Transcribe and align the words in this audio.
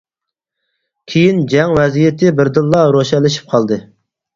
كېيىن 1.11 1.45
جەڭ 1.53 1.75
ۋەزىيىتى 1.83 2.35
بىردىنلا 2.41 2.85
روشەنلىشىپ 2.99 3.51
قالدى. 3.57 3.85